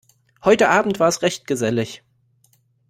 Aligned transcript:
Heute 0.43 0.67
Abend 0.69 0.99
war 0.99 1.09
es 1.09 1.21
recht 1.21 1.45
gesellig. 1.45 2.01